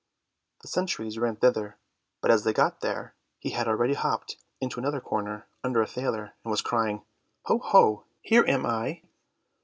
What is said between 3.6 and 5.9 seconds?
already hopped into another corner under a